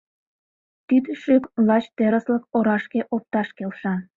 Тиде 0.87 1.11
шӱк 1.21 1.43
лач 1.67 1.85
терыслык 1.97 2.43
орашке 2.57 3.01
опташ 3.15 3.47
келша. 3.57 3.95